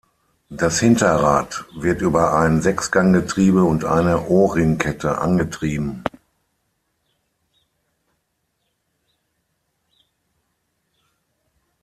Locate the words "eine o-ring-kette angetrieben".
3.85-6.03